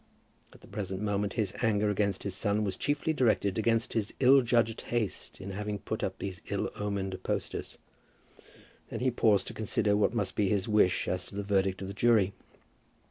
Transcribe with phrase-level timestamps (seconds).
[0.51, 4.41] At the present moment his anger against his son was chiefly directed against his ill
[4.41, 7.77] judged haste in having put up those ill omened posters.
[8.89, 11.87] Then he paused to consider what must be his wish as to the verdict of
[11.87, 12.33] the jury.